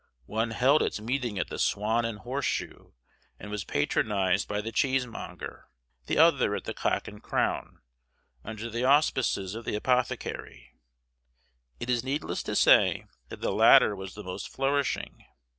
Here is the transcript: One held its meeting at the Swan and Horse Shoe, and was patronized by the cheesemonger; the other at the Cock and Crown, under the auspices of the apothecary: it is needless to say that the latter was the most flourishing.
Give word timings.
One 0.25 0.49
held 0.49 0.81
its 0.81 0.99
meeting 0.99 1.37
at 1.37 1.49
the 1.49 1.59
Swan 1.59 2.05
and 2.05 2.17
Horse 2.17 2.47
Shoe, 2.47 2.95
and 3.39 3.51
was 3.51 3.63
patronized 3.63 4.47
by 4.47 4.59
the 4.59 4.71
cheesemonger; 4.71 5.69
the 6.07 6.17
other 6.17 6.55
at 6.55 6.63
the 6.63 6.73
Cock 6.73 7.07
and 7.07 7.21
Crown, 7.21 7.81
under 8.43 8.67
the 8.71 8.83
auspices 8.83 9.53
of 9.53 9.63
the 9.63 9.75
apothecary: 9.75 10.73
it 11.79 11.87
is 11.87 12.03
needless 12.03 12.41
to 12.41 12.55
say 12.55 13.05
that 13.29 13.41
the 13.41 13.51
latter 13.53 13.95
was 13.95 14.15
the 14.15 14.23
most 14.23 14.49
flourishing. 14.49 15.23